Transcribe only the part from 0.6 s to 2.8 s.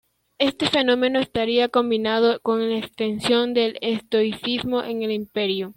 fenómeno estaría combinado con la